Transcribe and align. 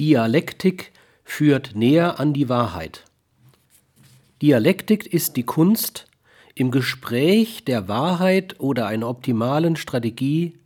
Dialektik 0.00 0.92
führt 1.24 1.72
näher 1.74 2.18
an 2.18 2.32
die 2.32 2.48
Wahrheit. 2.48 3.04
Dialektik 4.40 5.04
ist 5.04 5.36
die 5.36 5.42
Kunst, 5.42 6.06
im 6.54 6.70
Gespräch 6.70 7.66
der 7.66 7.86
Wahrheit 7.86 8.58
oder 8.60 8.86
einer 8.86 9.10
optimalen 9.10 9.76
Strategie 9.76 10.56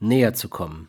näher 0.00 0.34
zu 0.34 0.48
kommen. 0.48 0.88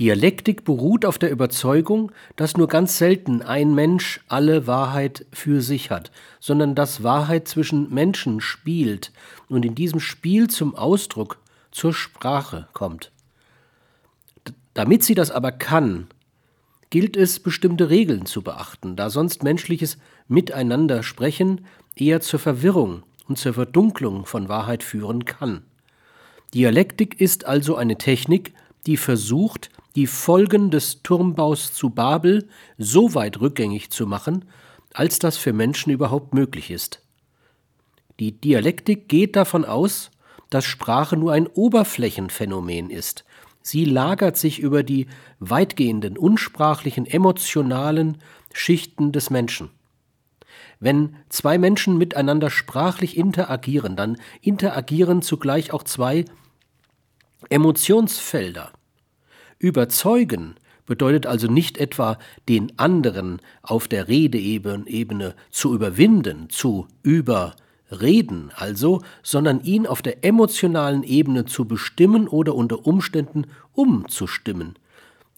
Dialektik 0.00 0.64
beruht 0.64 1.04
auf 1.04 1.18
der 1.18 1.30
Überzeugung, 1.30 2.12
dass 2.36 2.56
nur 2.56 2.68
ganz 2.68 2.96
selten 2.96 3.42
ein 3.42 3.74
Mensch 3.74 4.20
alle 4.26 4.66
Wahrheit 4.66 5.26
für 5.34 5.60
sich 5.60 5.90
hat, 5.90 6.10
sondern 6.40 6.76
dass 6.76 7.02
Wahrheit 7.02 7.46
zwischen 7.46 7.92
Menschen 7.92 8.40
spielt 8.40 9.12
und 9.50 9.66
in 9.66 9.74
diesem 9.74 10.00
Spiel 10.00 10.48
zum 10.48 10.74
Ausdruck, 10.74 11.42
zur 11.70 11.92
Sprache 11.92 12.68
kommt. 12.72 13.12
Damit 14.78 15.02
sie 15.02 15.16
das 15.16 15.32
aber 15.32 15.50
kann, 15.50 16.06
gilt 16.90 17.16
es, 17.16 17.40
bestimmte 17.40 17.90
Regeln 17.90 18.26
zu 18.26 18.42
beachten, 18.42 18.94
da 18.94 19.10
sonst 19.10 19.42
menschliches 19.42 19.98
Miteinander 20.28 21.02
sprechen 21.02 21.66
eher 21.96 22.20
zur 22.20 22.38
Verwirrung 22.38 23.02
und 23.26 23.38
zur 23.38 23.54
Verdunklung 23.54 24.24
von 24.24 24.48
Wahrheit 24.48 24.84
führen 24.84 25.24
kann. 25.24 25.64
Dialektik 26.54 27.20
ist 27.20 27.44
also 27.44 27.74
eine 27.74 27.98
Technik, 27.98 28.54
die 28.86 28.96
versucht, 28.96 29.70
die 29.96 30.06
Folgen 30.06 30.70
des 30.70 31.02
Turmbaus 31.02 31.72
zu 31.74 31.90
Babel 31.90 32.48
so 32.78 33.16
weit 33.16 33.40
rückgängig 33.40 33.90
zu 33.90 34.06
machen, 34.06 34.44
als 34.94 35.18
das 35.18 35.36
für 35.36 35.52
Menschen 35.52 35.90
überhaupt 35.90 36.34
möglich 36.34 36.70
ist. 36.70 37.02
Die 38.20 38.30
Dialektik 38.30 39.08
geht 39.08 39.34
davon 39.34 39.64
aus, 39.64 40.12
dass 40.50 40.64
Sprache 40.64 41.16
nur 41.16 41.32
ein 41.32 41.48
Oberflächenphänomen 41.48 42.90
ist. 42.90 43.24
Sie 43.68 43.84
lagert 43.84 44.38
sich 44.38 44.60
über 44.60 44.82
die 44.82 45.08
weitgehenden 45.40 46.16
unsprachlichen 46.16 47.04
emotionalen 47.04 48.16
Schichten 48.54 49.12
des 49.12 49.28
Menschen. 49.28 49.68
Wenn 50.80 51.16
zwei 51.28 51.58
Menschen 51.58 51.98
miteinander 51.98 52.48
sprachlich 52.48 53.18
interagieren, 53.18 53.94
dann 53.94 54.16
interagieren 54.40 55.20
zugleich 55.20 55.74
auch 55.74 55.82
zwei 55.82 56.24
Emotionsfelder. 57.50 58.72
Überzeugen 59.58 60.54
bedeutet 60.86 61.26
also 61.26 61.46
nicht 61.46 61.76
etwa, 61.76 62.16
den 62.48 62.72
anderen 62.78 63.38
auf 63.60 63.86
der 63.86 64.08
Redeebene 64.08 65.34
zu 65.50 65.74
überwinden, 65.74 66.48
zu 66.48 66.88
überreden 67.88 68.50
also, 68.54 69.02
sondern 69.22 69.60
ihn 69.60 69.86
auf 69.86 70.02
der 70.02 70.24
emotionalen 70.24 71.02
Ebene 71.02 71.44
zu 71.44 71.64
bestimmen 71.66 72.28
oder 72.28 72.54
unter 72.54 72.86
Umständen 72.86 73.46
umzustimmen. 73.72 74.74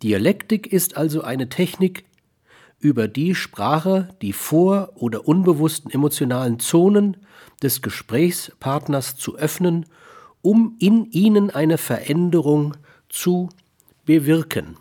Dialektik 0.03 0.73
ist 0.73 0.97
also 0.97 1.23
eine 1.23 1.48
Technik, 1.48 2.05
über 2.83 3.09
die 3.09 3.34
Sprache 3.34 4.09
die 4.23 4.33
vor- 4.33 4.93
oder 4.95 5.28
unbewussten 5.28 5.91
emotionalen 5.91 6.59
Zonen 6.59 7.19
des 7.62 7.83
Gesprächspartners 7.83 9.17
zu 9.17 9.37
öffnen, 9.37 9.84
um 10.41 10.77
in 10.78 11.05
ihnen 11.11 11.51
eine 11.51 11.77
Veränderung 11.77 12.75
zu 13.11 13.51
bewirken 14.06 14.78